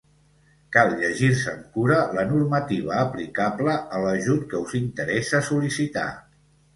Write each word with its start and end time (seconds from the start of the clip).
Cal 0.75 0.93
llegir-se 1.01 1.49
amb 1.51 1.67
cura 1.75 1.97
la 2.19 2.23
normativa 2.31 2.95
aplicable 3.01 3.75
a 3.99 4.01
l'ajut 4.05 4.41
que 4.55 4.63
us 4.65 4.73
interessa 4.81 5.43
sol·licitar. 5.51 6.07